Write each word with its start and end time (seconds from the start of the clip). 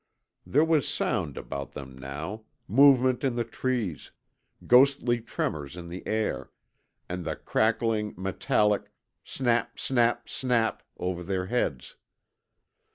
There 0.47 0.65
was 0.65 0.87
sound 0.87 1.37
about 1.37 1.73
them 1.73 1.95
now 1.95 2.45
movement 2.67 3.23
in 3.23 3.35
the 3.35 3.43
trees, 3.43 4.09
ghostly 4.65 5.21
tremours 5.21 5.77
in 5.77 5.85
the 5.89 6.01
air, 6.07 6.49
and 7.07 7.23
the 7.23 7.35
crackling, 7.35 8.15
metallic 8.17 8.91
SNAP 9.23 9.77
SNAP 9.79 10.27
SNAP 10.27 10.81
over 10.97 11.21
their 11.23 11.45
heads. 11.45 11.97